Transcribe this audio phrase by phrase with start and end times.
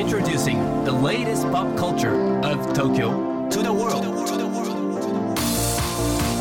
[0.00, 3.10] Introducing the latest pop culture of Tokyo
[3.50, 4.02] to the world.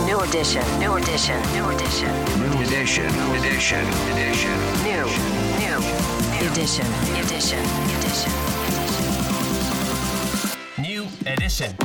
[0.06, 2.08] New edition, new edition, new edition.
[2.40, 3.84] New edition, edition,
[4.16, 4.56] edition.
[4.88, 5.04] New,
[5.60, 5.76] new,
[6.48, 6.88] edition,
[7.20, 7.60] edition,
[8.00, 8.32] edition.
[10.78, 11.76] New edition.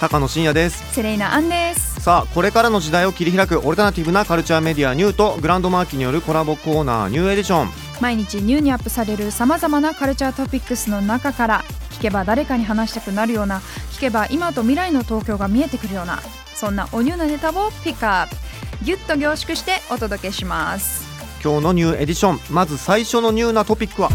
[0.00, 13.60] 高野真也ですセレイナアンですさあこれからの時代を切り開くオルタナティブなカルチャーメディアニューとグランドマーキによるコラボコーナーニューエディション毎日ニューにアップされるさまざまなカルチャートピックスの中から聞けば誰かに話したくなるような
[13.92, 16.20] 聞けば今と未来の東京が見えてくるような
[16.54, 18.36] そんなおニューなネタをピックアップ。
[18.84, 21.06] ギュッと凝縮してお届けします。
[21.42, 24.10] 今日のニューエディションまず最初のニューなトピックは？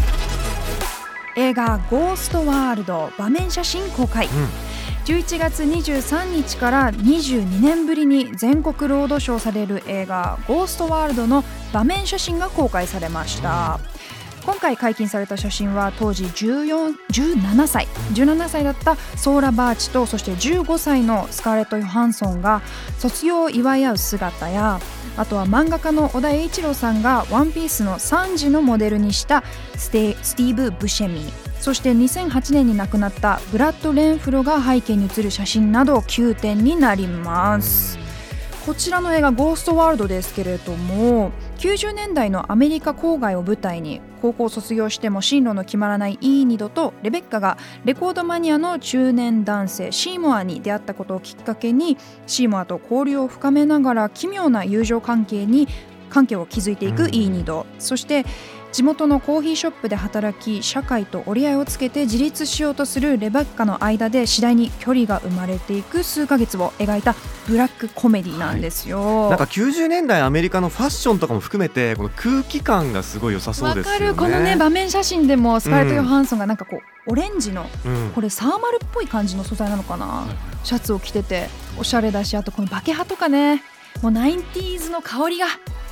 [1.36, 4.28] 映画「ゴーストワールド」場面写真公開、
[5.04, 11.42] 11月23日から22年ぶりに全国ロードショーされる映画「ゴーストワールド」の
[11.72, 13.80] 場面写真が公開されました、
[14.44, 22.62] 今回解禁された写真は当時14 17歳17歳だったソーラ・バーチとそして15歳のスカーレット・ヨハンソンが
[22.98, 24.78] 卒業を祝い合う姿や
[25.16, 29.42] あとは漫画家の小田栄一郎さんが「ワンピースのサンジのモデルにした
[29.76, 31.32] ステスティーブ・ブシェミ。
[31.32, 37.96] ーそして2008年に亡くなったブラッド・レンフロが背景に写る写真など9点になります。
[38.66, 55.68] こちらの映画「ゴーストワールド」ですけれども90年代のアメリカ郊外を舞台に高校卒業しても進路の決まらないイーニドとレベッカがレコードマニアの中年男性シーモアに出会ったことをきっかけにシーモアと交流を深めながら奇妙な友情関係に
[56.10, 58.26] 関係を築いていくイーニド、そして
[58.72, 67.14] 地元のコーヒーショップで働き社会と折り合いをつけて自立しようとするレベッカの間で次第に距離が生まれていく数ヶ月を描いた
[67.46, 69.28] ブラックコメディなんですよ。
[69.28, 73.98] なんか90年代アメリカのファッションとかも含めてこの空気感がすごい良さそうわですよね。
[73.98, 74.14] かる。
[74.14, 78.10] このね場面写真でもスカーレット・ヨハンソンがなんかこうオレンジのうん。
[78.14, 80.24] これサーマルっぽい感じの素材なのかな？
[80.64, 83.62] シャツを着てておしゃれだしあとこのバケハとかね。
[84.00, 85.46] もう 90s の香りが。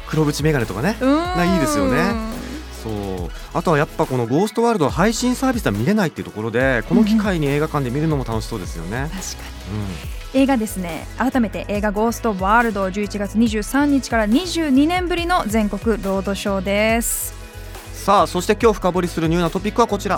[0.08, 0.96] 黒縁眼鏡とかね。
[0.98, 2.39] いいですよね
[2.82, 3.30] そう。
[3.52, 9.10] あとはやっぱこの「ゴーストワールド」は配信サービスは見れないっていうところでこの機会に映画館で見るのも楽しそうですよね。
[9.12, 9.20] 確か
[10.34, 10.40] に。
[10.42, 11.06] 映画ですね。
[11.18, 17.34] 改めて映画「ゴーストワールド」11月23日から22年ぶりの全国ロードショーです。
[17.92, 20.16] さあそして今日深掘りするニューなトピックはこちら。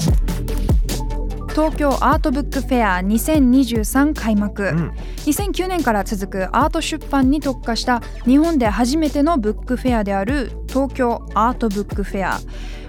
[1.52, 4.88] 東京アートブックフェア2023開幕、うん。
[5.26, 12.40] 2009年から続くアート出版に特化した日本で初めてのブックフェアである東京アートブックフェア。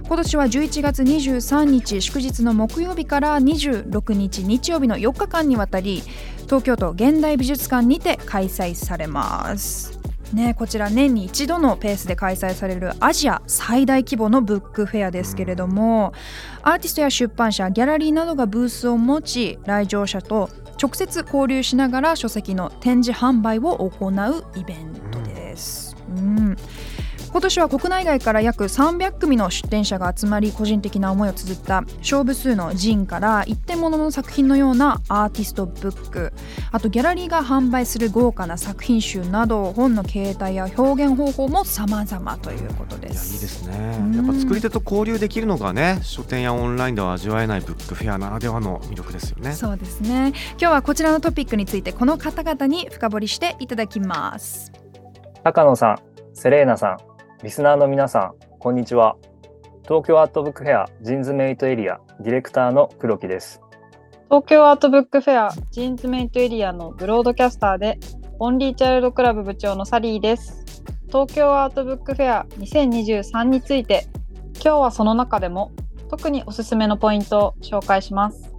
[0.06, 6.03] 今年は11月23日祝日の木曜日から26日日曜日の4日間にわたり
[6.44, 9.92] 東京都現代美術館にて開催されます
[10.33, 16.11] ね、こちら年に一度のペースで開催されるアジア最大規模のブックフェアですけれども
[16.63, 20.49] アーティストや出版社ギャラリーなどがブースを持ち来場者と
[20.81, 25.95] 直接交流しながら書籍の展示販売を行うイベントです。
[26.17, 26.57] うん
[27.33, 36.31] 今年は国内外から約300組の出展者が集まり個人的な思いを綴った勝負数のジンから一点物の作品のようなアーティストブック。
[36.71, 43.41] あとギャラリーが販売する豪華な作品集など本の形態や表現方法も様々ということでいやいいす。
[43.41, 43.97] ですね。
[44.00, 49.53] うんやっぱ作り手と交流できるのがね書店やオンラインでは味わえないブックフェアならではの魅力ですよね。
[49.53, 50.33] そうですね。
[50.51, 54.71] 今日はこちらのトピックについてこの方々に深掘りしていただきます。
[55.44, 55.97] 高野さん、
[56.35, 57.12] セレーナさん、
[57.43, 59.17] リスナーの皆さん、こんにちは。
[59.83, 63.59] 東京アートブックフェア ZINE'S MATE エリアディレクターの黒木です。
[64.29, 67.99] 東京アートブックフェア ZINE'S MATE エリアのブロードキャスターで
[68.39, 70.85] オンリーチャイルドクラブ部長のサリーです。
[71.07, 74.07] 東京アートブックフェア2023について
[74.53, 75.73] 今日はその中でも
[76.09, 78.55] 特におすすめのポイントを紹介します。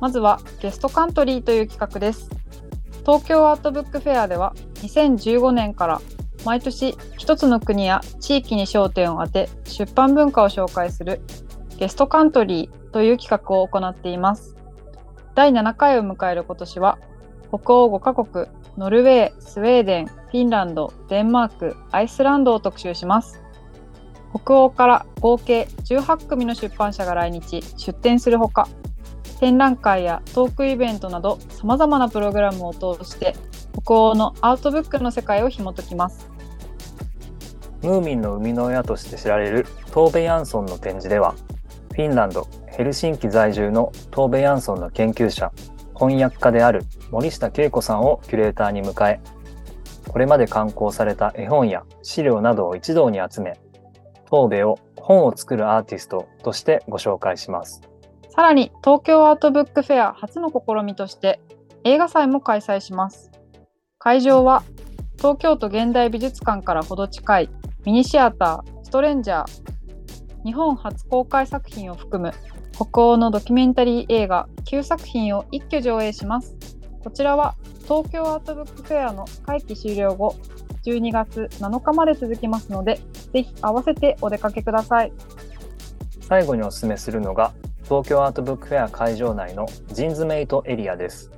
[0.00, 2.30] まずはゲストカントリーという企画です。
[3.04, 6.00] 東京アートブックフェアでは2015年から
[6.44, 11.20] 毎年一つの国や地域に焦点を当て出版文化を紹介する
[11.78, 14.56] ゲストカントリーという企画を行っています。
[15.34, 16.98] 第7回を迎える今年は
[17.48, 18.46] 北欧5カ国
[18.76, 23.40] ノルウェー、スウェーデン、フィンランド、デンマーク、アイスランドを特集します。
[24.34, 28.68] 北欧から合計18組の出版社が来日、出展するほか、
[29.44, 33.34] 展覧会やトークイベントなど様々なプログラムを通して
[33.82, 36.33] 北欧のアートブックの世界を紐解きます。
[37.84, 41.34] ムーミンの生みの親として知られるトーベ・ヤンソンの展示では、
[41.92, 45.52] フィンランド・ヘルシンキ在住のトーベ・ヤンソンの研究者、
[45.94, 49.20] 翻訳家である森下恵子さんをキュレーターに迎え、
[50.08, 53.60] これまで刊行された絵本や資料などを一堂に集め、
[54.30, 57.82] 神戸を本を作るアーティストとしてご紹介します。
[58.30, 61.38] さらに東京アートブックフェア初の試みとして
[61.84, 63.30] 映画祭も開催します。
[63.98, 64.62] 会場は
[65.18, 67.50] 東京都現代美術館からほど近い
[67.84, 69.46] ミニシアターストレンジャー
[70.42, 72.32] 日本初公開作品を含む
[72.72, 76.56] 北欧のドキュメンタリー映画9作品を一挙上映します。
[77.02, 80.34] こちらは東京アートブックフェアの会期終了後
[80.86, 83.00] 12月7日まで続きますので
[83.34, 85.12] ぜひ合わせてお出かけください。
[86.22, 87.52] 最後にお勧めするのが
[87.82, 91.33] 東京アートブックフェア会場内のジンズメイトエリアです。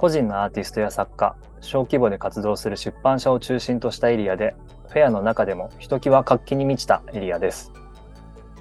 [0.00, 4.54] 個人のアーティストや作家、小規模で活動する出版社を中心としたエリアで、
[4.88, 7.70] フェアの中でもひときわ活気に満ちたエリアです。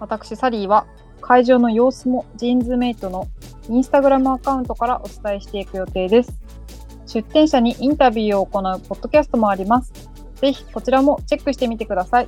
[0.02, 0.86] 私サリーは
[1.22, 3.30] 会場の様子もジーンズメイトの
[3.70, 6.42] インスタグラムアカウントからお伝えしていく予定です。
[7.08, 9.94] 出展者にインタビューを行うポッドキャストもあります。
[10.42, 12.28] ぜひこちらもチェックしてみてください。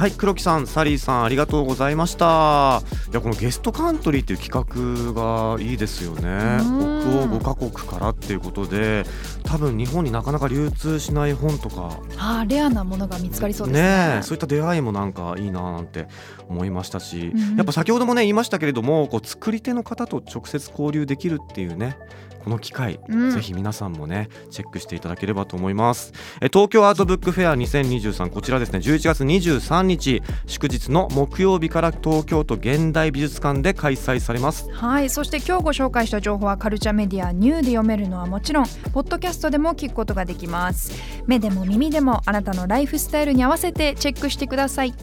[0.00, 2.80] はい黒木さんサリーさんありがとうございました。
[3.10, 6.56] いやこのゲストカントリーっていう企画がいいですよね。
[6.58, 7.00] うん。
[7.02, 9.04] 北欧5カ国からっていうことで
[9.50, 11.98] 多分日本になかなか流通しない本とか。
[12.16, 13.82] あーレアなものが見つかりそうですね。
[13.82, 16.06] ねえそういった出会いもなんかいいななんて
[16.48, 17.56] 思いましたし、うんうん。
[17.56, 21.98] やっぱ先ほどもね言いましたけれどもこう作り手の方と直接交流できるっていうね
[22.44, 23.30] この機会、うん。
[23.32, 26.12] ぜひ皆さんもねチェックしていただければと思います。
[26.40, 28.78] え東京アートブックフェア2023こちらですね。
[28.78, 34.70] 11月23日祝日の木曜日から東京都現代美術館で開催されます。
[34.72, 40.92] はいそして今日ご紹介した情報はカルチャーメディアニューで読めるのはもちろんポッドキャでも聞くことができます。
[41.26, 44.94] 目でも耳でもあなたのライフスタイルに合わせてチェックしてください。